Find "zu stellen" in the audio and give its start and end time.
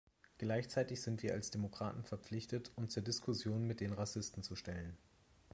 4.41-4.97